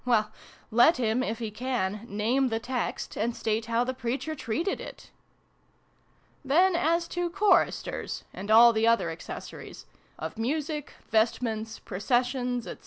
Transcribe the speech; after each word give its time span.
Well, 0.03 0.31
let 0.71 0.97
him, 0.97 1.21
if 1.21 1.37
he 1.37 1.51
can, 1.51 2.07
name 2.09 2.47
the 2.47 2.57
text, 2.59 3.15
and 3.15 3.35
state 3.35 3.65
how 3.67 3.83
the 3.83 3.93
preacher 3.93 4.33
treated 4.33 4.81
it! 4.81 5.11
Then, 6.43 6.75
as 6.75 7.07
to' 7.09 7.29
Choristers,' 7.29 8.23
and 8.33 8.49
all 8.49 8.73
the 8.73 8.87
other 8.87 9.11
accessories 9.11 9.85
of 10.17 10.39
music, 10.39 10.93
vestments, 11.11 11.77
processions, 11.77 12.63
&c. 12.63 12.77